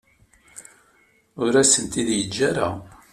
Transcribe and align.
Ur 1.43 1.53
asen-t-id-yeǧǧa 1.61 2.41
ara. 2.49 2.69